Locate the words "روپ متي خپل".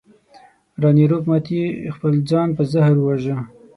1.11-2.13